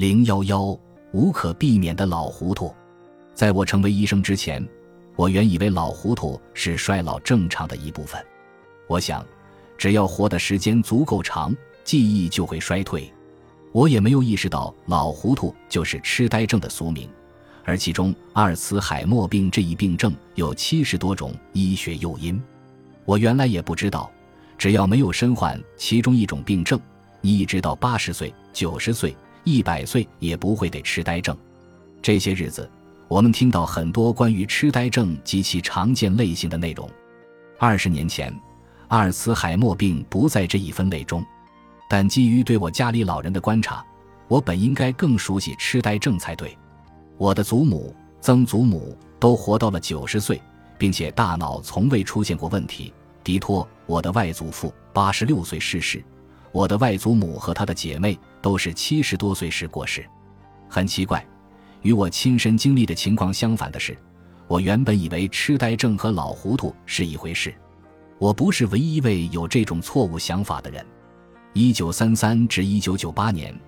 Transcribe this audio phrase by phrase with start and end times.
[0.00, 0.74] 零幺幺，
[1.12, 2.74] 无可避免的老糊涂。
[3.34, 4.66] 在我成为医生之前，
[5.14, 8.18] 我原以为老糊涂是衰老正常的一部分。
[8.86, 9.22] 我想，
[9.76, 13.12] 只要活的时间足够长，记忆就会衰退。
[13.72, 17.06] 我也没有意识到老糊涂就是痴呆症的俗名，
[17.66, 22.42] 而其中阿尔茨海默病这一病症有七十多种医学诱因。
[23.04, 24.10] 我原来也不知道，
[24.56, 26.80] 只要没有身患其中一种病症，
[27.20, 29.14] 你一直到八十岁、九十岁、
[29.44, 31.36] 一百岁也不会得痴呆症。
[32.02, 32.68] 这些日子，
[33.08, 36.88] 我们听到很多关于痴呆症及其常见类型的内容。
[37.58, 38.34] 二十年前，
[38.88, 41.24] 阿尔茨海默病不在这一分类中，
[41.88, 43.84] 但基于对我家里老人的观察，
[44.28, 46.56] 我本应该更熟悉痴呆症才对。
[47.18, 50.40] 我的祖母、曾祖母都活到了九十岁，
[50.78, 52.92] 并且大脑从未出现过问题。
[53.22, 56.00] 迪托，我的外祖父，八十六岁逝世；
[56.52, 60.04] 我的外祖母和她的姐妹都是七十多岁时过世。
[60.68, 61.24] 很奇怪，
[61.82, 63.96] 与我亲身经历的情况相反的是，
[64.46, 67.54] 我原本以为痴呆症和老糊涂是一回事。
[68.18, 70.84] 我不是唯一一位有这种错误想法的人。
[71.52, 73.58] 一九三三至一九九八年，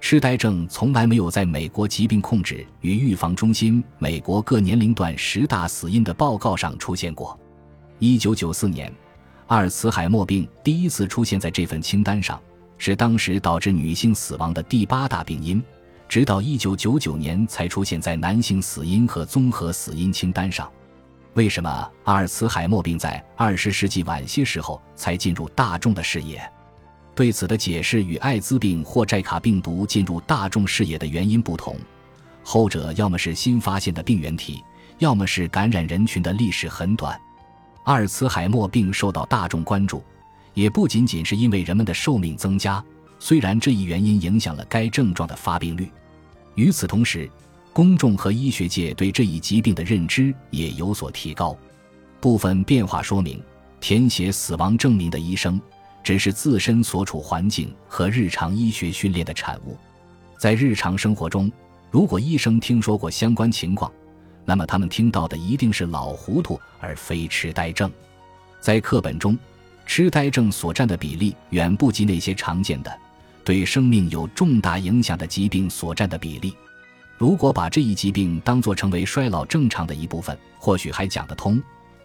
[0.00, 7.38] 痴呆症从来没有在美国疾病控制与预防中心美国各年龄段十大死因的报告上出现过。
[7.98, 8.92] 一九九四年，
[9.46, 12.40] 阿尔茨海默病第一次出现在这份清单上，
[12.80, 15.62] 是当时导致女性死亡的第八大病因。
[16.08, 20.68] 直到一九九九年才出现在男性死因和综合死因清单上。
[21.34, 26.42] 为什么阿尔茨海默病在二十世纪晚些时候才进入大众的视野？
[27.14, 31.76] 对此的解释与艾滋病或寨卡病毒进入大众视野的原因不同，
[32.42, 34.64] 后者要么是新发现的病原体，
[34.98, 37.16] 要么是感染人群的历史很短。
[37.84, 40.02] 阿尔茨海默病受到大众关注，
[40.54, 42.84] 也不仅仅是因为人们的寿命增加，
[43.18, 45.90] 虽然这一原因影响了该症状的发病率。
[46.54, 47.30] 与此同时，
[47.72, 51.56] 公众和医学界对这一疾病的认知也有所提高。
[52.20, 53.42] 部分变化说明，
[53.80, 55.60] 填写死亡证明的医生
[56.02, 59.76] 只是自身所处环境和日常医学训练的产物。
[60.38, 61.50] 在日常生活中，
[61.90, 63.90] 如果医生听说过相关情况，
[64.44, 67.90] 那么他们听到的一定是老糊涂，而非痴呆症。
[68.60, 69.38] 在课本中，
[69.92, 72.98] 痴呆症所占的比例远不及那些常见的、
[73.42, 76.54] 对生命有重大影响的疾病所占的比例。
[77.18, 81.60] 如果把这一疾病当作成为衰老正常的一部分，或许还讲得通。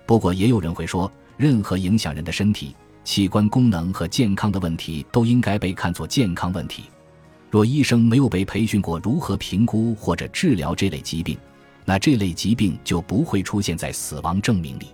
[0.08, 6.86] 不过，也有人会说，任何影响人的身体器官功能和健康的问题都应该被看作健康问题。
[7.52, 11.38] 若医生没有被培训过如何评估或者治疗这类疾病，
[11.86, 14.88] 那这类疾病就不会出现在死亡证明里。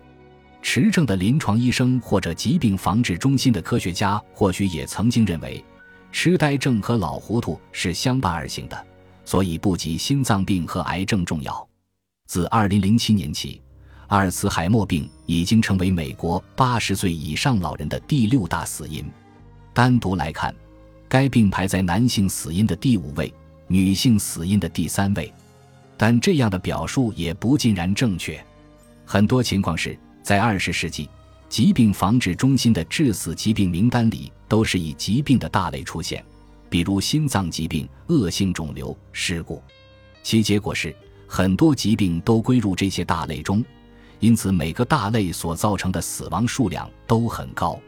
[0.61, 5.63] 持证的临床医生或者疾病防治中心的科学家，或许也曾经认为，
[6.11, 8.85] 痴呆症和老糊涂是相伴而行的，
[9.25, 11.67] 所以不及心脏病和癌症重要。
[12.27, 13.61] 自2007年起，
[14.07, 19.03] 阿尔茨海默病已经成为美国80岁以上老人的第六大死因。
[19.73, 20.53] 单独来看，
[21.09, 23.33] 该病排在男性死因的第五位，
[23.67, 25.33] 女性死因的第三位。
[25.97, 28.43] 但这样的表述也不尽然正确。
[29.05, 31.09] 很多情况是在二十世纪，
[31.50, 36.24] 疾病防治中心的致死疾病名单里都是以疾病的大类出现，
[36.70, 39.62] 比如心脏疾病、恶性肿瘤、事故。
[40.24, 40.96] 其结果是
[41.28, 43.64] 很多疾病都归入这些大类中，
[44.20, 47.80] 因此每个大类所造成的死亡数量都很高。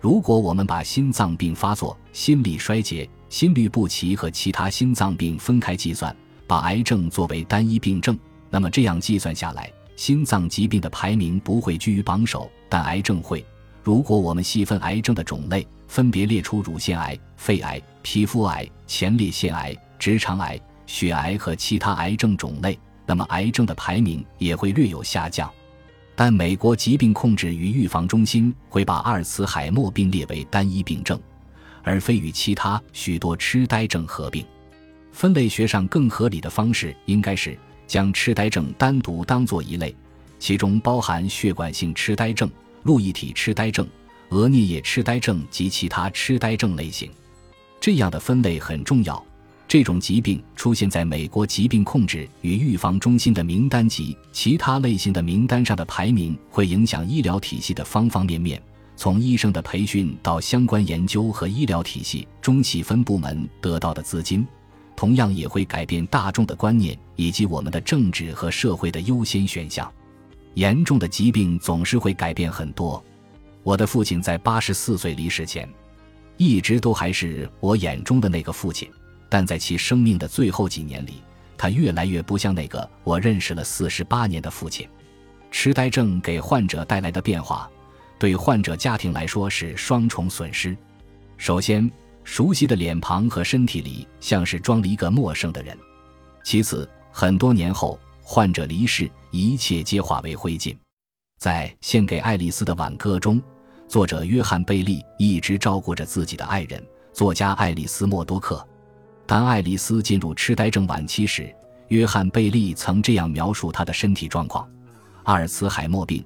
[0.00, 6.14] 如果我们把心脏病发作、心力衰竭、心律不齐和其他心脏病分开计算，
[6.46, 8.18] 把癌症作为单一病症，
[8.50, 13.44] 那么这样计算下来，心脏疾病的排名不会居于榜首，但癌症会。
[13.82, 25.50] 如果我们细分癌症的种类，分别列出乳腺癌、肺癌、皮肤癌、前列腺癌、直肠癌、血癌和其他癌症种类，那么癌症的排名也会略有下降。
[26.14, 31.20] 但美国疾病控制与预防中心会把阿尔茨海默病列为单一病症，
[31.82, 34.46] 而非与其他许多痴呆症合并。
[35.10, 39.92] 分类学上更合理的方式应该是将痴呆症单独当作一类，
[40.38, 42.48] 其中包含血管性痴呆症、
[42.84, 43.84] 路易体痴呆症、
[44.28, 47.10] 额颞叶痴呆症及其他痴呆症类型。
[47.80, 49.24] 这样的分类很重要。
[49.66, 58.62] 这种疾病出现在美国疾病控制与预防中心的名单及其他类型的名单上的排名，会影响医疗体系的方方面面，
[58.96, 64.46] 从医生的培训到相关研究和医疗体系中细分部门得到的资金。
[64.98, 69.88] 同样也会改变大众的观念以及我们的政治和社会的优先选项。
[70.54, 73.00] 严重的疾病总是会改变很多。
[73.62, 75.72] 我的父亲在八十四岁离世前，
[76.36, 78.90] 一直都还是我眼中的那个父亲。
[79.28, 81.22] 但在其生命的最后几年里，
[81.56, 84.84] 他越来越不像那个我认识了四十八年的父亲。
[85.52, 87.70] 痴呆症给患者带来的变化，
[88.18, 90.76] 对患者家庭来说是双重损失。
[91.36, 91.88] 首先，
[92.28, 95.74] 熟悉的脸庞和身体里像是装了一个陌生的人；
[96.44, 100.76] 其次，很多年后，患者离世，一切皆化为灰烬。
[101.38, 103.40] 在《献给爱丽丝的挽歌》中，
[103.88, 106.84] 作者约翰·贝利一直照顾着自己的爱人，
[107.14, 108.62] 作家爱丽丝·默多克。
[109.26, 111.52] 当爱丽丝进入痴呆症晚期时，
[111.88, 114.70] 约翰·贝利曾这样描述她的身体状况：
[115.24, 116.22] 阿尔茨海默病，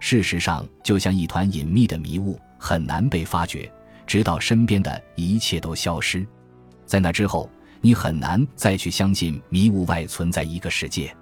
[0.00, 3.72] 事实上就像一团隐秘的迷雾，很难被发觉，
[4.06, 6.26] 直到身边的一切都消失。
[6.84, 7.50] 在那之后，
[7.80, 11.14] 你很难再去相信迷雾外存在一个世界。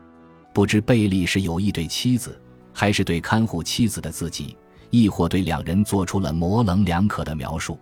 [0.53, 2.41] 不知贝利是有意对妻子。
[2.77, 4.57] 还是对看护妻子的自己，
[4.91, 7.79] 亦或对两人做出了模棱两可的描述。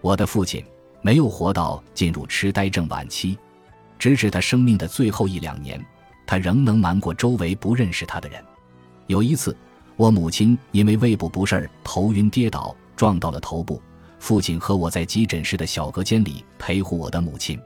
[0.00, 0.60] 我的父亲
[1.02, 3.38] 没有活到进入痴呆症晚期，
[3.96, 5.80] 直至他生命的最后一两年，
[6.26, 8.42] 他仍能瞒过周围不认识他的人。
[9.06, 9.56] 有一次，
[9.94, 13.80] 我母亲因为胃部不适头晕跌倒，撞到了头部。
[14.24, 17.60] 父亲和我在急诊室的小隔间里陪护我的母亲。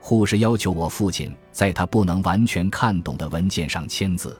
[0.00, 4.34] 护士要求我父亲在他不能完全看懂的文件上签字。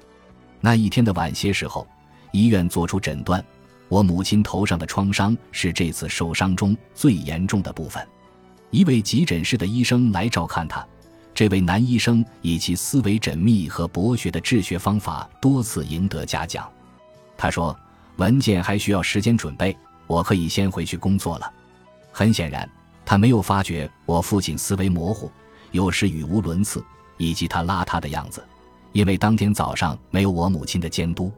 [0.63, 1.87] 那一天的晚些时候，
[2.33, 3.45] 医院做出诊断，
[3.91, 8.03] 我母亲头上的创伤是这次受伤中最严重的部分。
[8.71, 10.83] 一位急诊室的医生来照看他，
[11.35, 16.67] 这位男医生以其思维缜密和博学的治学方法多次赢得嘉奖。
[17.37, 17.79] 他说
[18.17, 19.77] ：“文件还需要时间准备，
[20.11, 21.53] 我可以先回去工作了。”
[22.11, 22.69] 很显然，
[23.05, 25.31] 他没有发觉我父亲思维模糊，
[25.71, 26.85] 有时语无伦次，
[27.17, 28.45] 以及他邋遢的样子。
[28.91, 31.31] 因为当天早上没有我母亲的监督，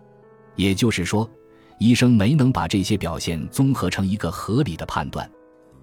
[0.57, 1.29] 也就是说，
[1.77, 5.31] 医生没能把这些表现综合成一个合理的判断。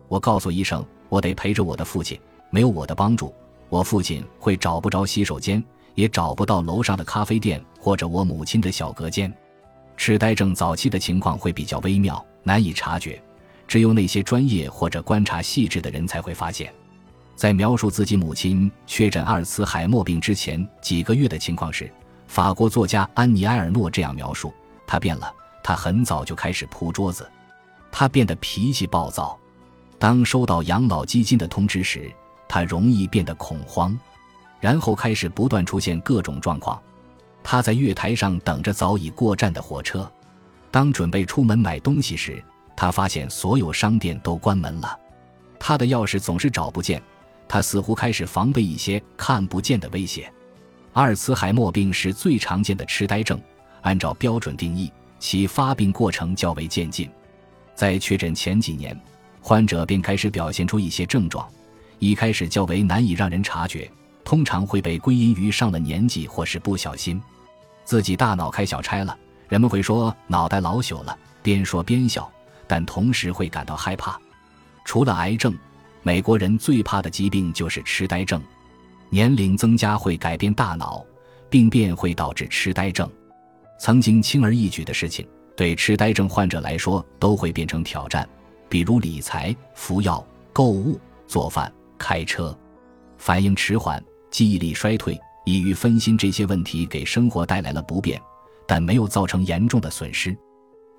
[0.07, 2.19] 我告诉医生，我得陪着我的父亲，
[2.49, 3.31] 没有我的帮助，
[3.69, 5.63] 我父亲会找不着洗手间，
[5.93, 9.31] 也找不到楼上的咖啡店或者我母亲的小隔间。
[9.95, 13.21] 痴呆症早期的情况会比较微妙，难以察觉，
[13.67, 16.73] 只有那些专业或者观察细致的人才会发现。
[17.35, 21.93] 在描述自己母亲确诊阿尔茨海默病之前几个月的情况时，
[22.25, 24.51] 法国作家安妮埃尔诺这样描述：
[24.87, 25.31] 她变了，
[25.63, 27.29] 她很早就开始扑桌子，
[27.91, 29.37] 她变得脾气暴躁。
[29.99, 32.11] 当收到养老基金的通知时，
[32.47, 33.95] 她容易变得恐慌，
[34.59, 36.81] 然后开始不断出现各种状况。
[37.43, 40.11] 他在月台上等着早已过站的火车，
[40.71, 42.43] 当准备出门买东西时，
[42.75, 44.97] 他发现所有商店都关门了，
[45.59, 47.01] 他的钥匙总是找不见。
[47.47, 50.31] 他似乎开始防备一些看不见的威胁。
[50.93, 53.41] 阿尔茨海默病是最常见的痴呆症，
[53.81, 57.09] 按照标准定义，其发病过程较为渐进。
[57.73, 58.95] 在确诊前几年，
[59.41, 61.47] 患者便开始表现出一些症状，
[61.97, 63.89] 一开始较为难以让人察觉，
[64.23, 67.19] 通常会被归因于上了年纪或是不小心，
[67.83, 69.17] 自己大脑开小差了。
[69.49, 72.31] 人们会说脑袋老朽了，边说边笑，
[72.65, 74.17] 但同时会感到害怕。
[74.85, 75.53] 除了癌症。
[76.01, 78.41] 美国人最怕的疾病就是痴呆症，
[79.09, 81.05] 年龄增加会改变大脑，
[81.49, 83.07] 病变会导致痴呆症。
[83.77, 88.27] 曾经轻而易举的事情，对痴呆症患者来说都会变成挑战，
[88.69, 90.97] 比如理财、服药、购物、
[91.27, 92.57] 做饭、开车。
[93.17, 98.19] 反应迟缓、记忆力衰退、抑郁、分心这些问题给生活带来了不便，
[98.69, 100.37] 但没有造成严重的损失。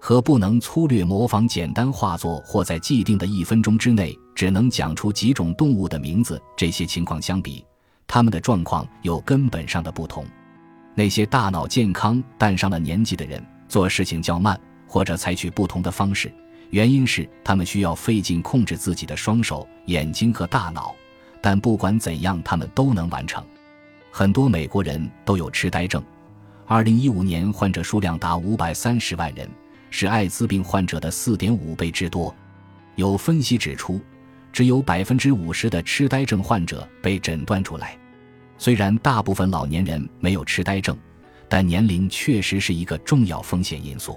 [0.01, 7.65] 和不能粗略模仿简单画作或在既定的一分钟之内只能讲出几种动物的名字这些情况相比，
[8.09, 10.25] 他们的状况有根本上的不同。
[10.95, 14.59] 那些大脑健康但上了年纪的人做事情较慢，
[14.89, 16.33] 或者采取不同的方式，
[16.71, 20.93] 原因是他们需要费劲控制自己的双手、眼睛和大脑。
[21.43, 23.45] 但不管怎样，他们都能完成。
[24.11, 26.03] 很多美国人都有痴呆症，
[26.73, 29.51] 二零一五年患者数量达五百三十万人。
[29.91, 32.33] 是艾滋病患者的四点五倍之多。
[32.95, 34.01] 有分析指出，
[34.53, 37.99] 只有百分之五十的痴呆症患者被诊断出来。
[38.57, 40.97] 虽然大部分老年人没有痴呆症，
[41.49, 44.17] 但年龄确实是一个重要风险因素。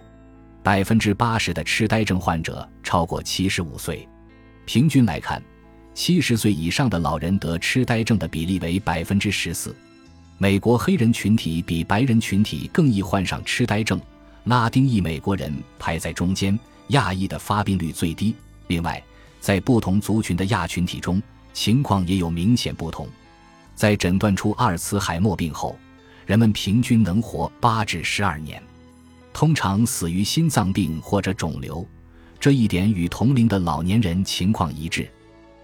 [0.62, 4.08] 百分之八十的痴呆症患者超过七十五岁。
[4.66, 5.42] 平均来看，
[5.96, 9.76] 七十岁以上的老人得痴呆症的比例为百分之十四。
[10.38, 14.00] 美国黑人群体比白人群体更易患上痴呆症。
[14.46, 16.60] 拉丁裔美国人排在中间，
[16.90, 18.36] 亚裔的发病率最低。
[18.68, 19.02] 另外，
[19.40, 21.22] 在不同族群的亚群体中，
[21.54, 23.08] 情况也有明显不同。
[23.74, 25.78] 在诊断出阿尔茨海默病后，
[26.26, 28.62] 人们平均能活八至十二年，
[29.32, 31.88] 通常死于心脏病或者肿瘤。
[32.38, 35.10] 这一点与同龄的老年人情况一致。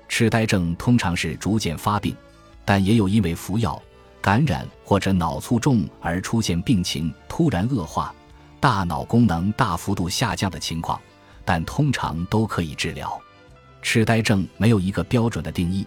[0.07, 2.15] 痴呆症通常是逐渐发病，
[2.63, 3.81] 但也有因为服药、
[4.21, 8.13] 感染或者脑卒中而出现病情突然恶化、
[8.59, 10.99] 大脑功能大幅度下降的情况，
[11.45, 13.19] 但通常都可以治疗。
[13.81, 15.85] 痴呆症没有一个标准的定义，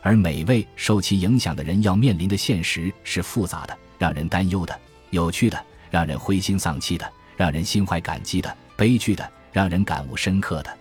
[0.00, 4.78] 而每位受其影响的人要面临的现实是复杂的、让人担忧的、
[5.10, 10.78] 有趣的、让人灰心丧气的、让人心怀感激的、悲剧的、让人感悟深刻的。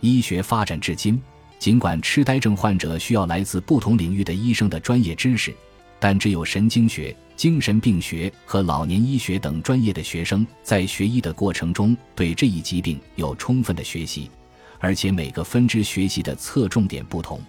[0.00, 1.20] 医学发展至今，
[1.58, 5.52] 尽管痴呆症患者需要来自不同领域的医生的专业知识，
[5.98, 14.30] 但只有神经学、精神病学和老年医学等专业的学生在学医的过程中对这一疾病有充分的学习。
[14.78, 17.40] 而且每个分支学习的侧重点不同，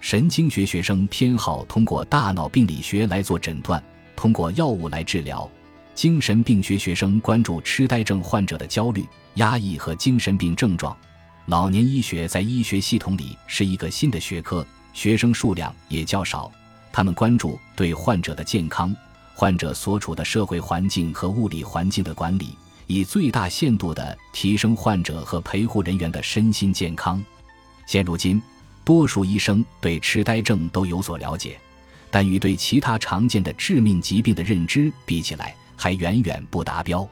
[0.00, 3.82] 神经学学生偏好通过大脑病理学来做诊断，
[4.14, 5.48] 通过药物来治疗；
[5.94, 9.04] 精神病学学生关注痴呆症患者的焦虑、
[9.36, 10.94] 压抑和精神病症状。
[11.46, 16.52] 老年医学在医学系统里是一个新的学科，学生数量也较少，
[16.98, 18.92] 他们关注对患者的健康、
[19.32, 22.58] 患者所处的社会环境和物理环境的管理。
[22.88, 27.24] 以最大限度地提升患者和陪护人员的身心健康。
[27.86, 28.42] 现如今，
[28.84, 31.56] 多数医生对痴呆症都有所了解，
[32.10, 37.08] 但与对其他常见的致命疾病的认知比起来，还远远不达标。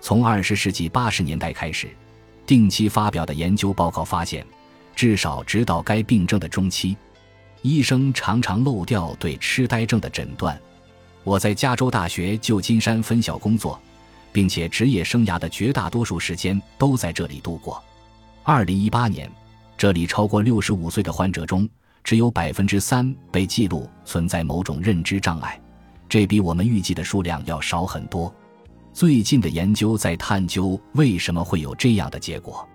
[0.00, 1.90] 从二十世纪八十年代开始，
[2.46, 4.42] 定期发表的研究报告发现，
[4.96, 6.96] 至少直到该病症的中期，
[7.62, 10.58] 医生常常漏掉对痴呆症的诊断。
[11.24, 13.78] 我在加州大学旧金山分校工作。
[14.32, 17.82] 并且职业生涯的绝大多数时间都在这里度过。
[18.42, 19.30] 二零一八年，
[19.76, 21.68] 这里超过六十五岁的患者中，
[22.04, 25.60] 只有百分之三被记录存在某种认知障碍，
[26.08, 28.32] 这比我们预计的数量要少很多。
[28.92, 32.66] 最近的研究在探究为什么会有这样的结果。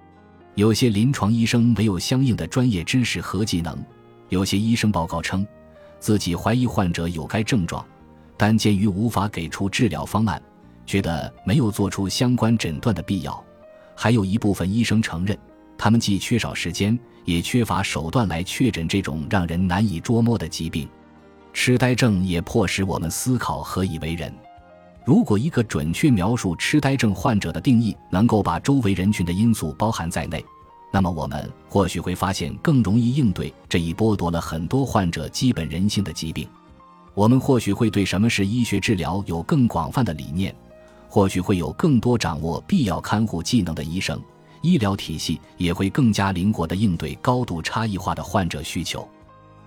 [0.56, 3.82] 有些临床医生没有相应的专业知识和技能，
[4.34, 5.46] 有些医生报告称
[6.00, 7.86] 自己怀疑患者有该症状，
[8.36, 10.42] 但鉴于无法给出治疗方案。
[10.86, 13.42] 觉得没有做出相关诊断的必要，
[13.96, 15.38] 还有一部分医生承认，
[15.78, 20.90] 他们既缺少时间，也缺乏手段来确诊这种让人难以捉摸的疾病。
[21.54, 24.34] 痴呆症也迫使我们思考何以为人。
[25.06, 30.44] 如果一个准确描述痴呆症患者的定义能够把周围人群的因素包含在内，
[30.96, 36.48] 那么我们或许会发现更容易应对这一剥夺了很多患者基本人性的疾病。
[37.16, 40.56] 我们或许会对什么是医学治疗有更广泛的理念。
[41.10, 44.22] 或许会有更多掌握必要看护技能的医生，
[44.62, 49.08] 医疗体系也会更加灵活地应对高度差异化的患者需求。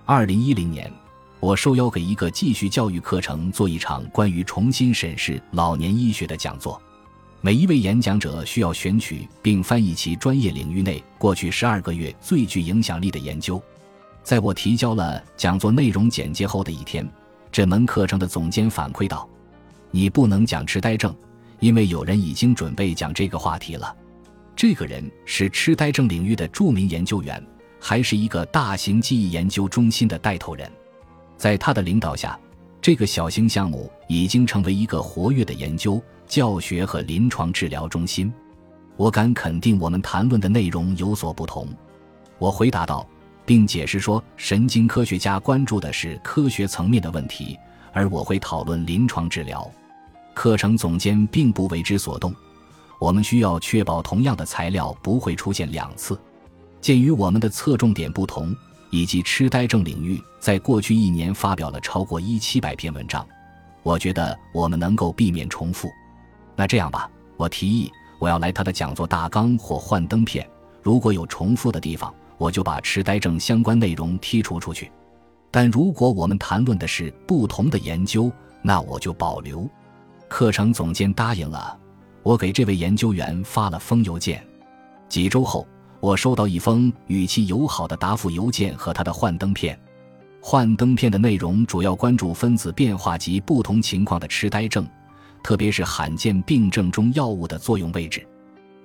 [0.05, 0.89] 二零一零年，
[1.41, 6.81] 我受邀给一个继续教育课程做一场关于重新审视老年医学的讲座。
[7.39, 13.61] 每一位演讲者需要选取并翻译其专业领域内过去十二个月最具影响力的研究。
[14.23, 17.07] 在我提交了讲座内容简介后的一天，
[17.51, 19.29] 这门课程的总监反馈道
[19.91, 21.15] ：“你不能讲痴呆症。”
[21.59, 23.95] 因为有人已经准备讲这个话题了，
[24.55, 27.43] 这个人是痴呆症领域的著名研究员，
[27.79, 30.71] 还是一个大型记忆研究中心的带头人。
[31.35, 32.39] 在他的领导下，
[32.79, 38.33] 这个小型项目已经成为一个活跃的研究、教学和临床治疗中心。
[38.95, 41.67] 我敢肯定，我们谈论的内容有所不同。
[42.39, 43.07] 我回答道，
[43.45, 47.57] 并解释说，神经科学家关注的是科学层面的问题，
[47.93, 49.69] 而我会讨论临床治疗。
[50.33, 52.33] 课程总监并不为之所动。
[52.99, 56.19] 我们需要确保同样的材料不会出现两次。
[56.81, 58.55] 鉴于我们的侧重点不同，
[58.89, 63.27] 以及痴呆症领域在过去一年发表了超过一七百篇文章，
[63.87, 65.89] 我觉得我们能够避免重复。
[66.57, 67.89] 那这样吧，我提议
[68.19, 70.45] 我要来他的讲座大纲或幻灯片。
[70.83, 74.91] 如果有重复的地方，我就把痴呆症相关内容剔除出去。
[75.49, 78.29] 但如果我们谈论的是不同的研究，
[78.61, 79.65] 那我就保留。
[80.27, 81.79] 课程总监答应了，
[82.23, 84.45] 我给这位研究员发了封邮件。
[85.07, 85.65] 几周后，
[86.01, 89.79] 我收到一封语气友好的答复邮件和他的幻灯片。
[90.49, 94.87] 幻灯片的内容主要关注分子变化及不同情况的痴呆症，
[95.43, 98.25] 特别是罕见病症中药物的作用位置。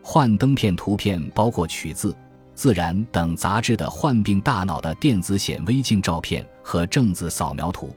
[0.02, 2.10] 幻灯片图片包括取自
[2.52, 7.94] 《自然》等杂志的患病大脑的电子显微镜照片和正子扫描图。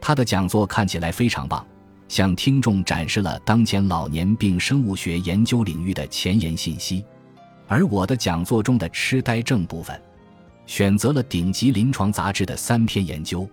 [0.00, 1.64] 他的讲座看起来非常棒。
[2.08, 7.04] 向听众展示了当前老年病生物学研究领域的前沿信息，
[7.68, 9.96] 而我的讲座中的痴呆症部分，
[10.66, 13.48] 选择了顶级临床杂志的三篇研究。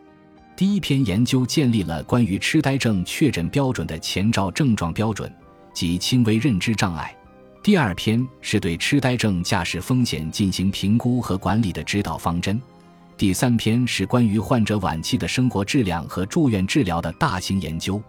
[0.56, 5.34] 第一篇研究建立了关于痴呆症确诊标准的前兆症状标准
[5.74, 7.16] 及轻微认知障碍。
[7.64, 12.62] 第二篇是对痴呆症驾驶风险进行评估和管理的指导方针。
[13.16, 18.02] 第三篇是关于患者晚期的生活质量和住院治疗的大型研究。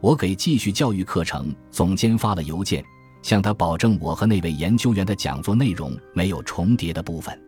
[0.00, 2.84] 我给继续教育课程总监发了邮件，
[3.22, 7.47] 向他保证我和那位研究员的讲座内容没有重叠的部分。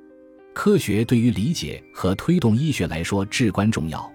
[0.52, 4.10] 科学对于理解和推动医学来说至关重要，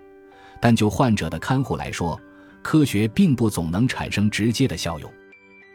[0.61, 2.19] 但就患者的看护来说，
[2.61, 5.11] 科学并不总能产生直接的效用。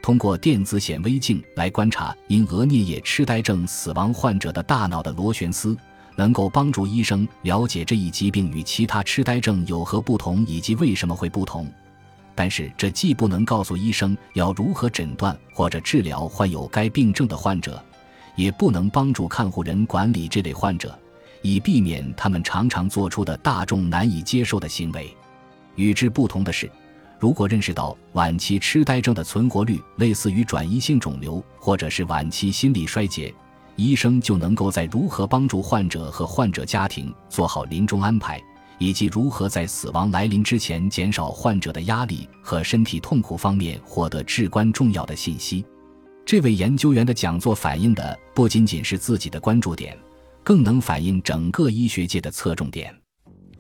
[0.02, 5.76] 通过电子显微镜来观察因额颞叶痴呆症死亡患者的大脑的螺旋丝。
[6.17, 11.67] 能够帮助医生了解这一疾病与其他痴呆症有何不同以及为什么会不同，
[12.35, 17.83] 但是这既不能告诉医生要如何诊断或者治疗患有该病症的患者，
[18.40, 20.99] 也不能帮助看护人管理这类患者，
[21.42, 25.14] 以避免他们常常做出的大众难以接受的行为。
[25.76, 26.70] 与之不同的是，
[27.18, 33.35] 如果认识到晚期痴呆症的存活率类似于转移性肿瘤或者是晚期心力衰竭。
[33.76, 38.40] 医生就能够在如何帮助患者和患者家庭做好临终安排，
[38.78, 45.62] 以及如何在死亡来临之前减少患者的压力和身体痛苦方面获得至关重要的信息。
[46.31, 49.99] 这位研究员的讲座反映的不仅仅是自己的关注点，
[50.45, 52.95] 更能反映整个医学界的侧重点。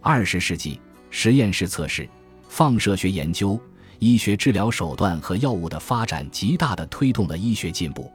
[0.00, 2.08] 二十世纪，实验室测试、
[2.48, 3.60] 放射学研究、
[3.98, 8.08] 医学治疗手段和药物的发展，极大地推动了医学进步。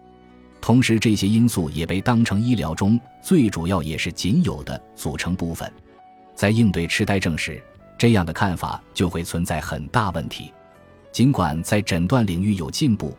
[0.62, 5.70] 同时，这些因素也被当成医疗中最主要也是仅有的组成部分。
[6.34, 7.62] 在应对痴呆症时，
[7.98, 10.54] 这样的看法就会存在很大问题。
[11.12, 13.14] 尽管在诊断领域有进步，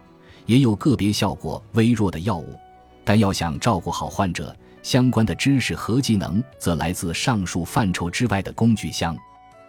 [0.47, 2.59] 也有个别效果微弱的药物，
[3.05, 9.17] 但要想照顾好患者，相关的知识和技能则来自上述范畴之外的工具箱。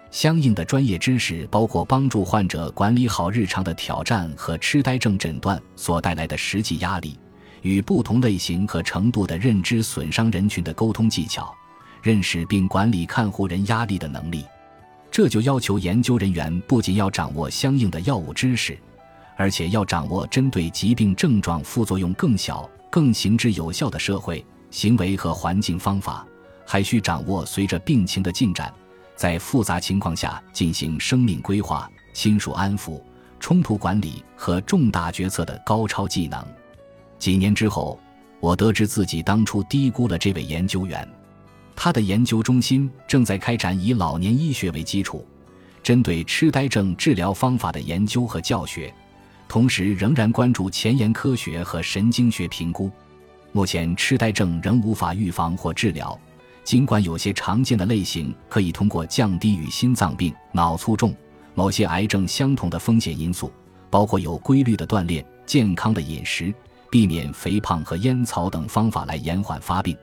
[0.10, 7.19] 相应的专业知识包括帮助患者管理好日常的挑战和痴呆症诊断所带来的实际压力。
[7.63, 11.53] 与不同类型和程度的认知损伤人群的沟通技巧，
[12.01, 14.46] 认识并管理看护人压力的能力，
[15.12, 18.77] 这就要求研究人员不仅要掌握相应的药物知识，
[19.38, 26.27] 而且要掌握针对疾病症状副作用更小、更行之有效的社会行为和环境方法，
[26.66, 28.74] 还需掌握随着病情的进展，
[29.16, 33.00] 在复杂情况下进行生命规划、亲属安抚、
[33.40, 36.44] 冲突管理和重大决策的高超技能。
[37.20, 38.00] 几年之后，
[38.40, 41.07] 我得知自己当初低估了这位研究员。
[41.75, 45.24] 他的研究中心正在开展以老年医学为基础，
[45.83, 48.92] 针对痴呆症治疗方法的研究和教学，
[49.48, 52.92] 同时仍然关注前沿科学和神经学评估。
[53.51, 56.20] 目前，痴呆症仍无法预防或治疗，
[56.64, 61.16] 尽管有些常见的类型可以通过降低与心脏病、脑卒中、
[61.53, 63.51] 某些癌症相同的风险因素，
[63.90, 66.53] 包括有规律的锻炼、健康的饮食。
[66.90, 69.96] 避免肥胖和烟草等方法来延缓发病，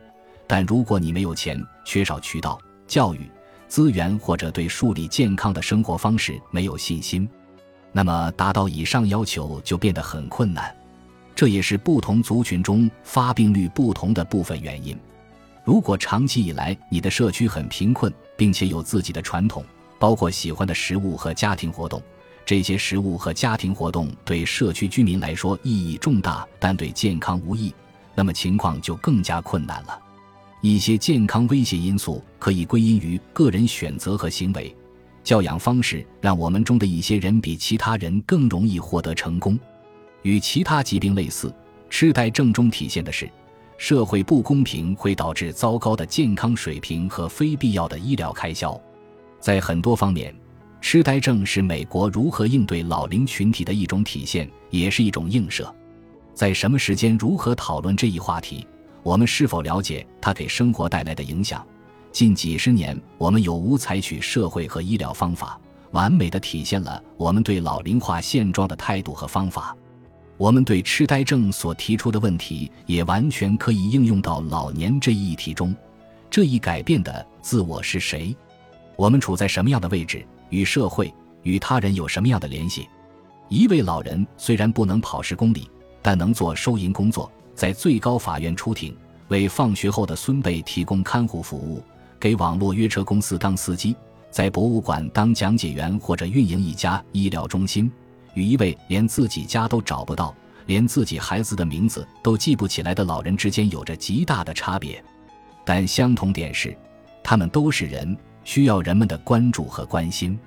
[0.47, 3.21] 但如果你没有钱、缺少渠道、教育
[3.69, 7.27] 资源或者对树立健康的生活方式没有信心，
[7.97, 10.75] 那么达到以上要求就变得很困难。
[11.33, 14.99] 这也是不同族群中发病率不同的部分原因。
[15.65, 19.65] 如果长期以来你的社区很贫困，并且有自己的传统，
[19.99, 22.03] 包括喜欢的食物和家庭活动。
[22.45, 27.73] 这些食物和家庭活动对社区居民来说意义重大，但对健康无益，
[28.15, 29.99] 那么情况就更加困难了。
[30.61, 34.75] 一些健康威胁因素可以归因于个人选择和行为。
[35.25, 39.59] 教养方式让我们中的一些人比其他人更容易获得成功。
[40.23, 41.53] 与其他疾病类似，
[41.91, 43.29] 痴呆症中体现的是
[43.79, 48.81] 社会不公平会导致糟糕的健康水平和非必要的医疗开销。
[49.41, 50.33] 在很多方面。
[50.87, 55.75] 痴呆症是美国如何应对老龄群体的一种体现，也是一种映射。
[56.35, 58.67] 在什么时间如何讨论这一话题？
[59.03, 61.67] 我们是否了解它给生活带来的影响？
[62.15, 69.77] 近几十年，我们有无采取社会和医疗方法，完美的体现了我们对老龄化现状的态度和方法？
[70.37, 75.75] 我们对痴呆症所提出的问题，也完全可以应用到老年这一议题中。
[76.31, 78.33] 这一改变的自我是谁？
[78.95, 80.25] 我们处在什么样的位置？
[80.51, 82.89] 与社会与他人有什么样的联系？
[83.49, 85.69] 一位老人虽然不能跑十公里，
[86.01, 88.97] 但能做收银工作，在最高法院出庭，
[89.27, 91.83] 为放学后的孙辈提供看护服务，
[92.25, 93.95] 给网络约车公司当司机，
[94.31, 97.93] 在博物馆当讲解员或者运营一家医疗中心，
[98.33, 100.35] 与一位连自己家都找不到、
[100.65, 105.05] 连自己孩子的名字都记不起来的老人之间有着极大的差别。
[105.67, 106.75] 但相同点是，
[107.23, 108.17] 他们都是人。
[108.43, 110.39] 需要人们的关注和关心，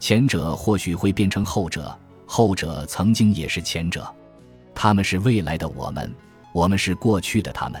[0.00, 4.12] 前者或许会变成后者，后者曾经也是前者。
[4.74, 6.12] 他们是未来的我们，
[6.52, 7.80] 我们是过去的他们。